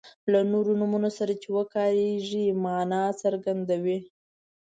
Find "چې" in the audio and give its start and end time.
1.41-1.47